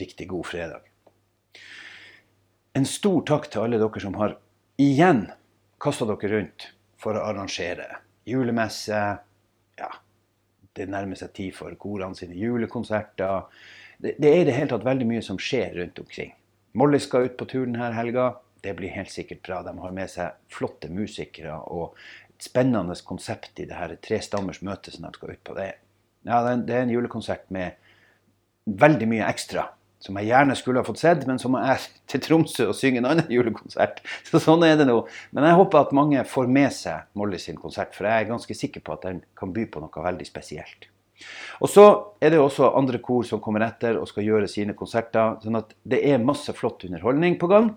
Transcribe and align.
Riktig 0.00 0.28
god 0.28 0.46
fredag. 0.46 0.80
En 2.74 2.86
stor 2.86 3.22
takk 3.22 3.50
til 3.50 3.62
alle 3.62 3.78
dere 3.78 4.02
som 4.02 4.16
har 4.18 4.36
igjen 4.82 5.28
kasta 5.82 6.08
dere 6.08 6.30
rundt 6.32 6.70
for 6.98 7.14
å 7.14 7.26
arrangere 7.28 7.86
julemesse. 8.26 9.02
Ja, 9.78 9.90
det 10.74 10.88
nærmer 10.90 11.18
seg 11.18 11.34
tid 11.36 11.54
for 11.54 11.74
korene 11.78 12.18
sine 12.18 12.34
julekonserter. 12.38 13.46
Det, 13.98 14.16
det 14.18 14.30
er 14.30 14.40
i 14.42 14.48
det 14.48 14.56
hele 14.56 14.72
tatt 14.72 14.86
veldig 14.86 15.06
mye 15.12 15.22
som 15.22 15.38
skjer 15.38 15.78
rundt 15.78 16.00
omkring. 16.02 16.34
Molly 16.74 16.98
skal 16.98 17.28
ut 17.28 17.38
på 17.38 17.46
tur 17.46 17.68
denne 17.68 17.92
helga. 17.94 18.32
Det 18.64 18.74
blir 18.74 18.94
helt 18.96 19.12
sikkert 19.12 19.44
bra. 19.46 19.60
De 19.62 19.76
har 19.78 19.94
med 19.94 20.10
seg 20.10 20.34
flotte 20.50 20.90
musikere 20.90 21.60
og 21.70 21.94
et 22.32 22.48
spennende 22.48 22.96
konsept 23.06 23.60
i 23.62 23.68
det 23.70 23.78
her 23.78 23.94
tre 24.02 24.18
stammers 24.24 24.62
møte 24.66 24.90
som 24.90 25.06
de 25.06 25.14
skal 25.14 25.36
ut 25.36 25.44
på. 25.46 25.54
Det, 25.54 25.70
ja, 26.26 26.42
det 26.42 26.74
er 26.74 26.82
en 26.82 26.94
julekonsert 26.96 27.46
med 27.54 27.78
veldig 28.64 29.10
mye 29.12 29.28
ekstra 29.28 29.68
som 30.02 30.16
jeg 30.20 30.28
gjerne 30.28 30.56
skulle 30.58 30.82
ha 30.82 30.86
fått 30.86 31.00
sett, 31.00 31.26
men 31.28 31.38
som 31.40 31.56
er 31.58 31.82
til 32.10 32.22
Tromsø 32.24 32.68
og 32.70 32.78
synge 32.78 33.02
en 33.02 33.10
annen 33.12 33.30
julekonsert. 33.32 34.02
Så 34.28 34.42
sånn 34.42 34.64
er 34.66 34.78
det 34.80 34.88
nå. 34.90 34.98
Men 35.36 35.48
jeg 35.48 35.60
håper 35.60 35.84
at 35.84 35.94
mange 35.96 36.24
får 36.28 36.50
med 36.50 36.74
seg 36.76 37.06
Molly 37.18 37.40
sin 37.42 37.60
konsert, 37.60 37.94
for 37.96 38.08
jeg 38.08 38.24
er 38.24 38.32
ganske 38.32 38.58
sikker 38.58 38.84
på 38.84 38.96
at 38.96 39.06
den 39.08 39.22
kan 39.38 39.54
by 39.54 39.68
på 39.70 39.84
noe 39.84 40.08
veldig 40.08 40.28
spesielt. 40.28 40.90
Og 41.62 41.70
så 41.70 41.84
er 42.24 42.34
det 42.34 42.40
også 42.42 42.72
andre 42.76 42.98
kor 43.02 43.22
som 43.26 43.40
kommer 43.42 43.62
etter 43.64 44.00
og 44.00 44.08
skal 44.10 44.26
gjøre 44.26 44.50
sine 44.50 44.74
konserter. 44.76 45.38
sånn 45.42 45.60
at 45.60 45.72
det 45.86 46.02
er 46.10 46.22
masse 46.22 46.52
flott 46.58 46.84
underholdning 46.84 47.38
på 47.40 47.48
gang. 47.52 47.70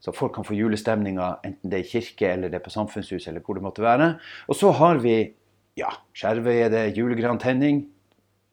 Så 0.00 0.12
folk 0.14 0.36
kan 0.36 0.44
få 0.44 0.54
julestemninga, 0.54 1.40
enten 1.46 1.72
det 1.72 1.80
er 1.80 1.84
i 1.84 1.88
kirke 1.88 2.28
eller 2.28 2.52
det 2.52 2.60
er 2.60 2.64
på 2.66 2.70
samfunnshus 2.70 3.26
eller 3.26 3.42
hvor 3.42 3.56
det 3.56 3.64
måtte 3.64 3.84
være. 3.84 4.12
Og 4.46 4.58
så 4.58 4.70
har 4.76 5.00
vi 5.02 5.16
ja, 5.76 5.90
Skjervøy 6.16 6.56
er 6.62 6.72
det 6.72 6.84
julegrantenning. 6.96 7.82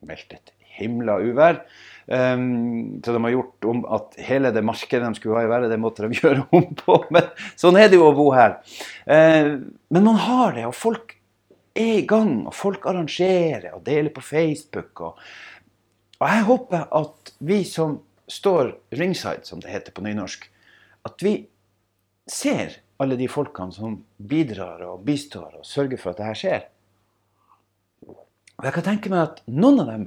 Meldt 0.04 0.36
et 0.36 0.52
himla 0.80 1.20
uvær. 1.24 1.64
Um, 2.04 3.00
så 3.00 3.14
de 3.16 3.22
har 3.24 3.32
gjort 3.32 3.68
om 3.72 3.84
at 3.96 4.18
hele 4.28 4.52
det 4.52 4.64
markedet 4.68 5.08
de 5.08 5.20
skulle 5.20 5.40
ha 5.40 5.46
i 5.46 5.52
været, 5.52 5.70
det 5.72 5.80
måtte 5.80 6.04
de 6.04 6.20
gjøre 6.22 6.48
om 6.52 6.68
på. 6.80 7.00
Men 7.16 7.30
sånn 7.60 7.80
er 7.80 7.92
det 7.92 8.00
jo 8.00 8.10
å 8.10 8.16
bo 8.18 8.30
her. 8.36 8.58
Uh, 9.08 9.64
men 9.94 10.10
man 10.10 10.20
har 10.26 10.58
det, 10.58 10.68
og 10.68 10.76
folk 10.78 11.16
er 11.74 12.00
i 12.02 12.08
gang. 12.10 12.44
Og 12.50 12.56
folk 12.58 12.88
arrangerer 12.90 13.72
og 13.74 13.86
deler 13.88 14.14
på 14.14 14.26
Facebook. 14.26 14.92
Og, 15.00 15.22
og 16.20 16.28
jeg 16.30 16.48
håper 16.50 16.88
at 17.00 17.34
vi 17.44 17.64
som 17.68 18.02
står 18.32 18.76
ringside, 19.00 19.44
som 19.48 19.62
det 19.64 19.72
heter 19.72 19.96
på 19.96 20.04
nynorsk, 20.06 20.48
at 21.04 21.24
vi 21.26 21.36
ser 22.30 22.80
alle 23.04 23.18
de 23.20 23.28
folkene 23.28 23.76
som 23.76 23.98
bidrar 24.18 24.84
og 24.88 25.04
bistår 25.06 25.60
og 25.60 25.68
sørger 25.68 26.00
for 26.00 26.14
at 26.14 26.22
det 26.22 26.30
her 26.30 26.40
skjer. 26.40 26.68
Og 28.08 28.68
jeg 28.68 28.76
kan 28.78 28.86
tenke 28.86 29.12
meg 29.12 29.26
at 29.26 29.42
noen 29.50 29.82
av 29.84 29.90
dem 29.92 30.06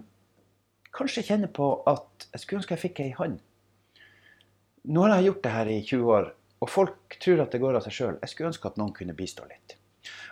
kanskje 0.97 1.27
kjenner 1.29 1.53
på 1.53 1.69
at 1.91 2.27
jeg 2.33 2.43
skulle 2.43 2.63
ønske 2.63 2.77
jeg 2.77 2.85
fikk 2.87 3.03
ei 3.05 3.13
hånd. 3.19 3.39
Nå 4.87 5.03
har 5.03 5.17
jeg 5.17 5.29
gjort 5.31 5.45
det 5.45 5.55
her 5.55 5.71
i 5.73 5.79
20 5.83 6.13
år, 6.17 6.29
og 6.63 6.71
folk 6.71 7.17
tror 7.23 7.43
at 7.43 7.55
det 7.55 7.61
går 7.63 7.79
av 7.79 7.85
seg 7.87 7.97
sjøl. 7.97 8.19
Jeg 8.23 8.33
skulle 8.33 8.53
ønske 8.53 8.71
at 8.71 8.79
noen 8.81 8.95
kunne 8.97 9.17
bistå 9.19 9.47
litt. 9.49 9.77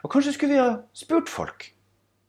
Og 0.07 0.13
kanskje 0.13 0.35
skulle 0.37 0.55
vi 0.55 0.63
ha 0.63 0.77
spurt 0.97 1.33
folk. 1.33 1.69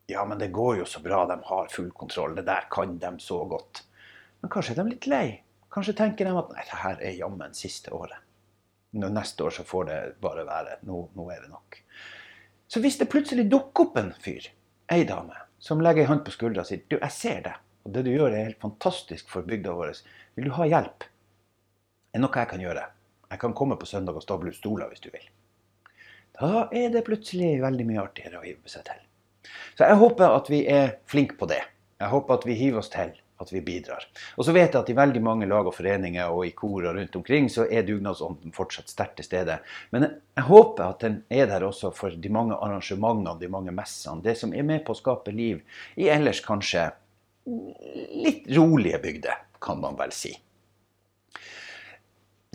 Ja, 0.10 0.26
men 0.26 0.40
det 0.42 0.54
går 0.54 0.82
jo 0.82 0.88
så 0.90 1.02
bra, 1.02 1.24
de 1.30 1.38
har 1.48 1.72
full 1.74 1.92
kontroll. 1.98 2.36
Det 2.38 2.46
der 2.48 2.68
kan 2.72 2.98
de 3.02 3.12
så 3.22 3.40
godt. 3.50 3.84
Men 4.42 4.52
kanskje 4.54 4.76
er 4.76 4.82
de 4.82 4.94
litt 4.94 5.08
lei. 5.10 5.26
Kanskje 5.74 5.96
tenker 5.98 6.28
de 6.28 6.36
at 6.40 6.52
nei, 6.54 6.64
det 6.66 6.82
her 6.82 7.02
er 7.04 7.18
jammen 7.20 7.56
siste 7.58 7.94
året. 7.94 8.22
Nå, 8.96 9.10
neste 9.12 9.44
år 9.44 9.56
så 9.58 9.66
får 9.68 9.88
det 9.90 9.98
bare 10.24 10.46
være. 10.48 10.80
Nå, 10.88 11.02
nå 11.18 11.26
er 11.34 11.42
det 11.44 11.52
nok. 11.52 11.80
Så 12.72 12.82
hvis 12.82 12.98
det 13.02 13.10
plutselig 13.12 13.48
dukker 13.52 13.90
opp 13.90 13.98
en 14.00 14.14
fyr, 14.24 14.48
ei 14.92 15.04
dame, 15.08 15.36
som 15.60 15.82
legger 15.84 16.06
ei 16.06 16.10
hånd 16.10 16.24
på 16.26 16.34
skuldra 16.34 16.64
og 16.64 16.70
sier 16.70 16.86
du, 16.88 16.96
jeg 16.96 17.14
ser 17.14 17.42
det. 17.50 17.56
Og 17.86 17.94
det 17.94 18.06
du 18.08 18.12
gjør, 18.12 18.34
er 18.34 18.50
helt 18.50 18.62
fantastisk 18.62 19.30
for 19.30 19.46
bygda 19.46 19.74
vår. 19.78 19.94
Vil 20.36 20.50
du 20.50 20.56
ha 20.58 20.66
hjelp? 20.70 21.06
Det 21.06 22.20
er 22.20 22.24
noe 22.24 22.42
jeg 22.42 22.50
kan 22.50 22.64
gjøre. 22.64 22.86
Jeg 23.30 23.42
kan 23.42 23.54
komme 23.58 23.78
på 23.78 23.90
søndag 23.90 24.18
og 24.18 24.24
stable 24.24 24.54
ut 24.54 24.58
stoler 24.58 24.90
hvis 24.90 25.04
du 25.04 25.12
vil. 25.14 25.28
Da 26.36 26.66
er 26.76 26.90
det 26.92 27.06
plutselig 27.08 27.60
veldig 27.62 27.86
mye 27.88 28.02
artigere 28.02 28.42
å 28.42 28.46
hive 28.46 28.72
seg 28.72 28.88
til. 28.88 29.04
Så 29.78 29.88
jeg 29.88 30.00
håper 30.02 30.34
at 30.34 30.50
vi 30.52 30.66
er 30.72 30.98
flinke 31.08 31.38
på 31.40 31.48
det. 31.52 31.62
Jeg 32.02 32.12
håper 32.12 32.40
at 32.40 32.48
vi 32.48 32.58
hiver 32.60 32.82
oss 32.82 32.92
til, 32.92 33.14
at 33.40 33.52
vi 33.54 33.62
bidrar. 33.64 34.04
Og 34.36 34.48
så 34.48 34.56
vet 34.56 34.74
jeg 34.74 34.82
at 34.82 34.90
i 34.92 34.98
veldig 34.98 35.22
mange 35.24 35.48
lag 35.48 35.68
og 35.68 35.76
foreninger 35.78 36.34
og 36.34 36.44
i 36.48 36.52
kor 36.58 36.90
og 36.90 36.98
rundt 36.98 37.16
omkring, 37.20 37.48
så 37.52 37.68
er 37.70 37.86
dugnadsånden 37.88 38.56
fortsatt 38.56 38.92
sterkt 38.92 39.20
til 39.20 39.30
stede. 39.30 39.60
Men 39.96 40.10
jeg 40.10 40.48
håper 40.50 40.90
at 40.90 41.06
den 41.06 41.22
er 41.30 41.48
der 41.52 41.68
også 41.68 41.94
for 41.96 42.12
de 42.12 42.32
mange 42.34 42.58
arrangementene, 42.58 43.38
de 43.40 43.52
mange 43.52 43.76
messene. 43.76 44.24
Det 44.26 44.36
som 44.40 44.56
er 44.56 44.68
med 44.68 44.84
på 44.88 44.96
å 44.96 45.00
skape 45.00 45.36
liv 45.36 45.62
i 45.96 46.10
ellers 46.12 46.44
kanskje 46.44 46.90
litt 47.46 48.48
rolige 48.58 49.00
bygder, 49.04 49.42
kan 49.62 49.80
man 49.82 49.98
vel 50.00 50.14
si. 50.16 50.34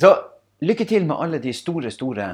Så 0.01 0.15
lykke 0.65 0.87
til 0.89 1.07
med 1.07 1.21
alle 1.21 1.41
de 1.43 1.53
store, 1.55 1.93
store 1.95 2.31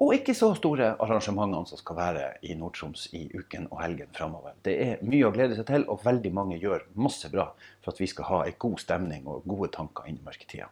og 0.00 0.14
ikke 0.16 0.32
så 0.32 0.54
store 0.56 0.94
arrangementene 1.04 1.68
som 1.68 1.76
skal 1.76 1.98
være 1.98 2.28
i 2.48 2.54
Nord-Troms 2.56 3.10
i 3.18 3.26
uken 3.36 3.66
og 3.68 3.82
helgen 3.82 4.08
framover. 4.16 4.54
Det 4.64 4.76
er 4.80 5.02
mye 5.04 5.26
å 5.28 5.32
glede 5.34 5.58
seg 5.58 5.66
til, 5.68 5.84
og 5.92 6.00
veldig 6.06 6.32
mange 6.32 6.56
gjør 6.56 6.86
masse 6.96 7.28
bra 7.28 7.50
for 7.82 7.92
at 7.92 8.00
vi 8.00 8.08
skal 8.08 8.28
ha 8.30 8.38
en 8.46 8.56
god 8.64 8.80
stemning 8.80 9.28
og 9.28 9.44
gode 9.44 9.68
tanker 9.74 10.08
inn 10.08 10.16
i 10.16 10.24
mørketida. 10.24 10.70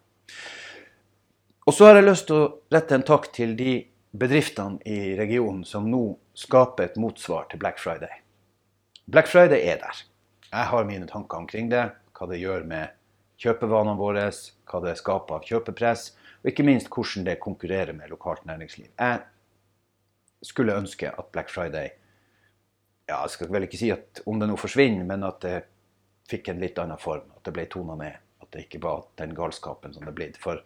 Og 1.69 1.77
så 1.77 1.91
har 1.91 1.99
jeg 1.99 2.09
lyst 2.09 2.29
til 2.31 2.41
å 2.41 2.49
rette 2.73 2.97
en 2.97 3.05
takk 3.05 3.29
til 3.37 3.53
de 3.59 3.75
bedriftene 4.17 4.81
i 4.89 5.13
regionen 5.19 5.67
som 5.69 5.91
nå 5.93 6.03
skaper 6.33 6.89
et 6.89 6.97
motsvar 6.97 7.51
til 7.51 7.61
Black 7.61 7.77
Friday. 7.83 8.23
Black 9.05 9.29
Friday 9.29 9.61
er 9.69 9.83
der. 9.85 10.01
Jeg 10.49 10.71
har 10.73 10.85
mine 10.89 11.07
tanker 11.07 11.43
omkring 11.43 11.69
det. 11.69 11.91
Hva 12.17 12.27
det 12.31 12.41
gjør 12.41 12.65
med 12.69 12.95
kjøpevanene 13.39 13.99
våre, 13.99 14.25
hva 14.69 14.81
det 14.83 14.97
skaper 14.99 15.39
av 15.39 15.47
kjøpepress, 15.47 16.09
og 16.43 16.51
ikke 16.51 16.67
minst 16.67 16.91
hvordan 16.91 17.27
det 17.29 17.39
konkurrerer 17.43 17.95
med 17.95 18.11
lokalt 18.11 18.47
næringsliv. 18.49 18.89
Jeg 18.99 19.21
skulle 20.49 20.77
ønske 20.79 21.11
at 21.11 21.33
Black 21.33 21.51
Friday 21.51 21.91
ja, 23.09 23.23
Jeg 23.23 23.31
skal 23.31 23.53
vel 23.53 23.65
ikke 23.65 23.81
si 23.81 23.89
at 23.93 24.21
om 24.29 24.41
det 24.41 24.49
nå 24.51 24.57
forsvinner, 24.61 25.05
men 25.09 25.25
at 25.25 25.41
det 25.41 25.57
fikk 26.29 26.51
en 26.53 26.61
litt 26.61 26.79
annen 26.79 27.01
form. 27.01 27.25
At 27.37 27.47
det 27.49 27.55
ble 27.57 27.65
tona 27.73 27.97
ned. 27.97 28.19
At 28.43 28.51
det 28.53 28.67
ikke 28.67 28.83
var 28.85 29.07
den 29.21 29.33
galskapen 29.37 29.95
som 29.95 30.05
det 30.05 30.13
er 30.13 30.19
blitt. 30.19 30.37
For 30.41 30.61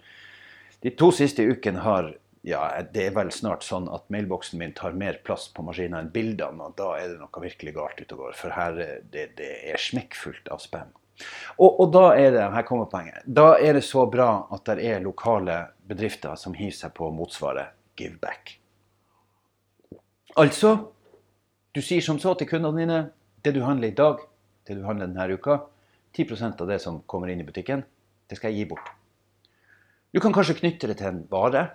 de 0.83 0.91
to 0.99 1.13
siste 1.15 1.47
ukene 1.47 1.85
har 1.85 2.11
ja, 2.43 2.63
det 2.95 3.05
er 3.07 3.15
vel 3.15 3.31
snart 3.31 3.63
sånn 3.63 3.87
at 3.95 4.09
mailboksen 4.11 4.59
min 4.59 4.73
tar 4.75 4.97
mer 4.99 5.21
plass 5.27 5.47
på 5.55 5.63
maskinen 5.63 6.01
enn 6.01 6.11
bildene, 6.15 6.67
og 6.67 6.75
da 6.79 6.97
er 6.99 7.13
det 7.13 7.21
noe 7.21 7.43
virkelig 7.45 7.75
galt 7.77 8.01
ute 8.01 8.17
og 8.17 8.25
går. 8.25 8.35
For 8.39 8.55
her 8.57 8.75
det, 9.13 9.29
det 9.39 9.51
er 9.71 9.79
smekkfullt 9.79 10.51
av 10.51 10.63
spam. 10.63 10.91
Og, 11.61 11.69
og, 11.69 11.87
da 11.95 12.07
er 12.19 12.33
det 12.35 12.49
her 12.55 12.65
kommer 12.67 12.89
poenget, 12.91 13.23
da 13.27 13.53
er 13.61 13.77
det 13.77 13.85
så 13.87 14.09
bra 14.11 14.49
at 14.51 14.65
det 14.67 14.83
er 14.89 15.05
lokale 15.05 15.59
bedrifter 15.87 16.35
som 16.41 16.57
hiver 16.57 16.75
seg 16.75 16.95
på 16.97 17.13
motsvaret 17.15 17.77
give 18.01 18.19
back. 18.19 18.57
Altså, 20.41 20.73
du 21.77 21.83
sier 21.85 22.03
som 22.03 22.19
så 22.19 22.33
til 22.35 22.49
kundene 22.49 22.81
dine 22.81 22.99
det 23.45 23.53
du 23.55 23.61
handler 23.63 23.93
i 23.93 23.97
dag, 23.97 24.25
det 24.67 24.79
du 24.81 24.83
handler 24.87 25.13
denne 25.13 25.37
uka, 25.37 25.61
10% 26.17 26.59
av 26.65 26.73
det 26.73 26.81
som 26.83 27.03
kommer 27.07 27.31
inn 27.31 27.45
i 27.45 27.47
butikken, 27.47 27.85
det 28.29 28.41
skal 28.41 28.51
jeg 28.51 28.65
gi 28.65 28.71
bort. 28.73 28.91
Du 30.13 30.21
kan 30.21 30.35
kanskje 30.35 30.59
knytte 30.59 30.91
det 30.91 30.99
til 30.99 31.13
en 31.13 31.23
vare 31.31 31.69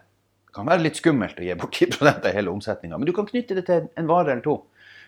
det 0.48 0.56
kan 0.56 0.70
være 0.70 0.86
litt 0.86 1.00
skummelt 1.00 1.40
å 1.40 1.46
gi 1.46 1.56
bort 1.60 1.76
10 1.76 2.00
av 2.08 2.30
hele 2.34 2.54
omsetninga, 2.54 2.98
men 2.98 3.10
du 3.10 3.14
kan 3.16 3.28
knytte 3.28 3.58
det 3.58 3.66
til 3.68 3.90
en 4.00 4.10
vare 4.10 4.32
eller 4.34 4.46
to. 4.46 4.58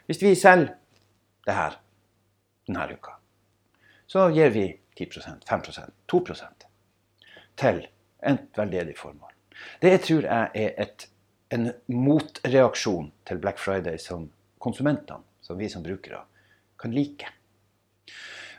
Hvis 0.09 0.21
vi 0.21 0.35
selger 0.37 0.75
det 1.47 1.55
her 1.55 1.79
denne 2.67 2.89
uka, 2.91 3.15
så 4.09 4.27
gir 4.33 4.51
vi 4.53 4.67
10% 4.99 5.45
5% 5.47 5.95
2% 6.11 6.67
til 7.59 7.81
et 8.19 8.57
veldedig 8.57 8.97
formål. 8.97 9.31
Det 9.81 9.95
tror 10.03 10.27
jeg 10.27 10.51
er 10.55 10.75
et, 10.83 11.07
en 11.55 11.71
motreaksjon 11.87 13.11
til 13.27 13.41
Black 13.41 13.59
Friday 13.59 13.99
som 14.01 14.29
konsumentene, 14.59 15.23
som 15.41 15.57
vi 15.59 15.69
som 15.69 15.83
brukere, 15.83 16.23
kan 16.79 16.91
like. 16.95 17.27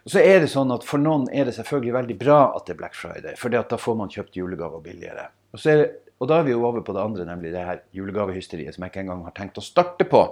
Og 0.04 0.14
så 0.14 0.22
er 0.24 0.40
det 0.40 0.48
sånn 0.52 0.72
at 0.72 0.84
For 0.86 1.00
noen 1.00 1.26
er 1.32 1.44
det 1.48 1.54
selvfølgelig 1.58 1.96
veldig 1.98 2.16
bra 2.20 2.38
at 2.56 2.66
det 2.66 2.74
er 2.74 2.80
Black 2.80 2.96
Friday, 2.96 3.36
for 3.36 3.52
da 3.52 3.64
får 3.78 3.98
man 3.98 4.12
kjøpt 4.12 4.38
julegaver 4.40 4.80
billigere. 4.84 5.28
Og 5.52 5.60
så 5.60 5.72
er 5.72 5.82
det 5.82 5.90
og 6.20 6.28
da 6.28 6.38
er 6.38 6.46
vi 6.46 6.52
jo 6.52 6.64
over 6.68 6.84
på 6.84 6.92
det 6.92 7.02
andre, 7.02 7.24
nemlig 7.24 7.54
det 7.54 7.64
her 7.64 7.82
julegavehysteriet 7.96 8.76
som 8.76 8.84
jeg 8.84 8.92
ikke 8.92 9.04
engang 9.06 9.24
har 9.24 9.34
tenkt 9.36 9.58
å 9.58 9.64
starte 9.64 10.04
på. 10.08 10.22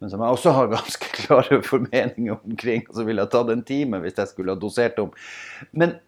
men 0.00 0.10
som 0.10 0.22
jeg 0.24 0.36
også 0.36 0.52
har 0.56 0.70
ganske 0.76 1.10
klare 1.14 1.62
formeninger 1.62 2.38
omkring. 2.38 2.86
Og 2.88 2.96
så 2.96 3.04
ville 3.06 3.22
jeg 3.22 3.32
tatt 3.34 3.50
en 3.52 3.66
time 3.66 4.00
hvis 4.02 4.18
jeg 4.18 4.30
skulle 4.32 4.56
ha 4.56 4.58
dosert 4.58 4.98
om. 4.98 5.12
Men 5.70 5.98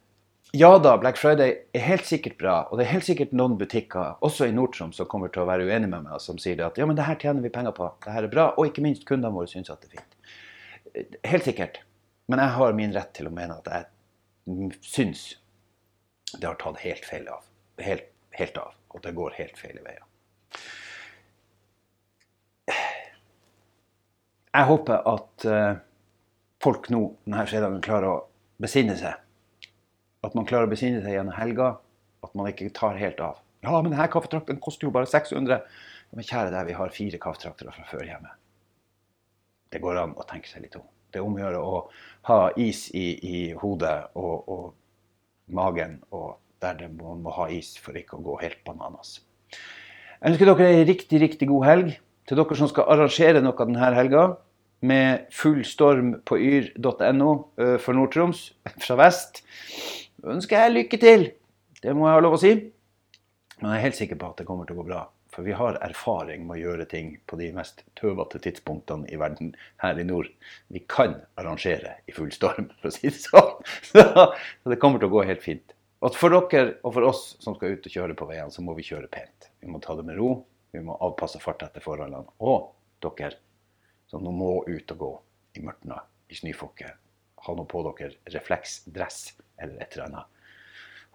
ja 0.52 0.78
da, 0.78 0.96
Black 1.00 1.16
Friday 1.16 1.54
er 1.72 1.84
helt 1.86 2.08
sikkert 2.08 2.36
bra. 2.40 2.56
Og 2.70 2.76
det 2.76 2.84
er 2.84 2.92
helt 2.96 3.06
sikkert 3.06 3.30
noen 3.36 3.54
butikker, 3.60 4.18
også 4.26 4.48
i 4.48 4.56
Nord-Troms, 4.56 4.98
som 5.00 5.08
kommer 5.08 5.30
til 5.32 5.44
å 5.44 5.48
være 5.48 5.64
uenige 5.64 5.92
med 5.92 6.08
meg, 6.08 6.18
som 6.20 6.40
sier 6.40 6.60
at 6.66 6.80
ja, 6.80 6.88
men 6.88 6.98
det 6.98 7.06
her 7.06 7.16
tjener 7.20 7.44
vi 7.44 7.52
penger 7.54 7.72
på. 7.76 7.88
Det 8.04 8.12
her 8.12 8.26
er 8.26 8.32
bra. 8.32 8.50
Og 8.58 8.68
ikke 8.68 8.84
minst 8.84 9.06
kundene 9.08 9.32
våre 9.32 9.48
syns 9.48 9.72
at 9.72 9.80
det 9.84 9.92
er 9.92 10.00
fint. 10.02 11.16
Helt 11.30 11.48
sikkert. 11.48 11.80
Men 12.28 12.42
jeg 12.42 12.56
har 12.58 12.76
min 12.76 12.92
rett 12.96 13.14
til 13.16 13.30
å 13.30 13.34
mene 13.34 13.56
at 13.62 13.70
jeg 13.72 14.76
syns 14.84 15.24
det 16.32 16.48
har 16.48 16.58
tatt 16.60 16.82
helt 16.84 17.06
feil 17.08 17.30
av. 17.32 17.46
Helt, 17.82 18.11
helt 18.38 18.58
av. 18.60 18.74
Og 18.92 19.02
det 19.04 19.14
går 19.16 19.38
helt 19.38 19.58
feil 19.60 19.78
veier. 19.82 20.02
Jeg 24.52 24.68
håper 24.68 25.06
at 25.08 25.46
uh, 25.48 25.80
folk 26.60 26.90
nå 26.92 27.06
denne 27.24 27.46
fredagen 27.48 27.80
klarer 27.84 28.10
å 28.10 28.18
besinne 28.60 28.98
seg. 29.00 29.16
At 30.22 30.36
man 30.38 30.46
klarer 30.46 30.68
å 30.68 30.72
besinne 30.72 31.00
seg 31.02 31.16
gjennom 31.16 31.38
helga. 31.38 31.72
At 32.22 32.36
man 32.38 32.50
ikke 32.50 32.68
tar 32.76 33.00
helt 33.00 33.22
av. 33.24 33.40
Ja, 33.64 33.78
men 33.80 33.94
denne 33.94 34.10
kaffetrakten 34.12 34.60
koster 34.62 34.88
jo 34.88 34.94
bare 34.94 35.08
600. 35.08 35.62
Men 36.12 36.28
kjære 36.28 36.52
deg, 36.52 36.68
vi 36.68 36.76
har 36.76 36.92
fire 36.92 37.20
kaffetraktere 37.22 37.72
fra 37.72 37.86
før 37.88 38.04
hjemme. 38.06 38.34
Det 39.72 39.80
går 39.80 40.02
an 40.02 40.12
å 40.20 40.26
tenke 40.28 40.50
seg 40.50 40.66
litt 40.66 40.76
om. 40.76 40.84
Det 41.12 41.20
er 41.20 41.24
om 41.24 41.36
å 41.36 41.40
gjøre 41.40 41.60
å 41.60 41.80
ha 42.28 42.38
is 42.60 42.86
i, 42.96 43.06
i 43.24 43.38
hodet 43.56 43.96
og, 44.20 44.48
og, 44.52 44.66
magen, 45.52 45.98
og 46.12 46.38
der 46.62 46.78
det 46.78 46.88
må, 46.94 47.16
må 47.18 47.34
ha 47.36 47.48
is 47.52 47.74
for 47.80 47.98
ikke 47.98 48.18
å 48.18 48.24
gå 48.24 48.38
helt 48.44 48.62
bananas. 48.66 49.18
Jeg 49.52 50.32
ønsker 50.32 50.52
dere 50.52 50.70
ei 50.70 50.86
riktig, 50.86 51.20
riktig 51.22 51.50
god 51.50 51.66
helg. 51.66 51.92
Til 52.30 52.38
dere 52.38 52.56
som 52.56 52.70
skal 52.70 52.86
arrangere 52.94 53.42
noe 53.42 53.66
denne 53.66 53.92
helga, 53.96 54.26
med 54.82 55.28
full 55.34 55.62
storm 55.66 56.16
på 56.26 56.38
yr.no 56.42 57.32
for 57.82 57.94
Nord-Troms 57.94 58.44
fra 58.82 58.98
vest, 58.98 59.42
ønsker 60.26 60.58
jeg 60.58 60.76
lykke 60.76 61.00
til. 61.02 61.26
Det 61.82 61.94
må 61.94 62.08
jeg 62.08 62.18
ha 62.18 62.22
lov 62.22 62.38
å 62.38 62.42
si. 62.42 62.52
Men 63.60 63.74
jeg 63.74 63.78
er 63.78 63.84
helt 63.86 63.98
sikker 63.98 64.18
på 64.18 64.30
at 64.30 64.42
det 64.42 64.46
kommer 64.48 64.66
til 64.66 64.78
å 64.78 64.82
gå 64.82 64.88
bra. 64.90 65.02
For 65.32 65.46
vi 65.46 65.54
har 65.56 65.78
erfaring 65.80 66.44
med 66.44 66.58
å 66.58 66.60
gjøre 66.60 66.86
ting 66.90 67.14
på 67.26 67.38
de 67.40 67.48
mest 67.56 67.86
tøvete 67.96 68.40
tidspunktene 68.44 69.08
i 69.08 69.18
verden 69.20 69.54
her 69.80 69.98
i 69.98 70.04
nord. 70.04 70.28
Vi 70.68 70.82
kan 70.90 71.14
arrangere 71.40 71.96
i 72.04 72.12
full 72.12 72.32
storm, 72.34 72.68
for 72.82 72.90
å 72.90 72.92
si 72.92 73.08
det 73.08 73.22
sånn. 73.22 73.54
Så 73.88 74.74
det 74.74 74.80
kommer 74.82 75.00
til 75.00 75.08
å 75.08 75.14
gå 75.14 75.24
helt 75.30 75.44
fint. 75.44 75.72
Og 76.02 76.16
for 76.18 76.34
dere 76.34 76.80
og 76.82 76.96
for 76.96 77.06
oss 77.06 77.22
som 77.42 77.54
skal 77.54 77.76
ut 77.76 77.84
og 77.86 77.94
kjøre 77.94 78.16
på 78.18 78.26
veiene, 78.26 78.50
så 78.50 78.64
må 78.64 78.74
vi 78.74 78.86
kjøre 78.86 79.10
pent. 79.12 79.52
Vi 79.62 79.70
må 79.70 79.78
ta 79.82 79.94
det 79.94 80.06
med 80.06 80.18
ro. 80.18 80.32
Vi 80.74 80.80
må 80.82 80.96
avpasse 81.04 81.38
farta 81.42 81.68
etter 81.68 81.84
forholdene. 81.84 82.24
Og 82.42 82.72
dere 83.04 83.36
som 84.10 84.24
nå 84.24 84.32
må 84.34 84.50
ut 84.66 84.94
og 84.94 84.98
gå 84.98 85.12
i 85.58 85.62
mørtna, 85.64 86.00
i 86.28 86.36
snøfokket, 86.36 86.98
ha 87.46 87.54
nå 87.54 87.64
på 87.70 87.82
dere 87.86 88.34
refleksdress 88.34 89.20
eller 89.62 89.78
et 89.78 89.94
eller 89.94 90.08
annet. 90.08 90.40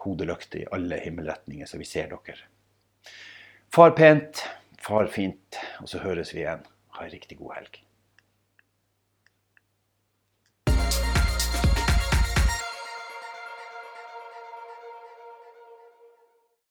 Hodelykt 0.05 0.55
i 0.55 0.63
alle 0.71 1.01
himmelretninger, 1.01 1.67
så 1.67 1.81
vi 1.81 1.89
ser 1.89 2.13
dere. 2.13 2.39
Far 3.73 3.91
pent, 3.97 4.45
far 4.79 5.11
fint, 5.11 5.59
og 5.81 5.91
så 5.91 5.99
høres 6.05 6.31
vi 6.35 6.45
igjen. 6.45 6.63
Ha 6.95 7.05
ei 7.05 7.13
riktig 7.13 7.41
god 7.41 7.57
helg. 7.57 7.81